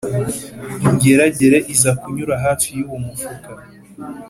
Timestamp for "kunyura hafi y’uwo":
2.01-2.97